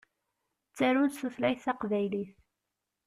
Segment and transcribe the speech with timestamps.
[0.69, 2.31] Ttarun s tutlayt taqbaylit.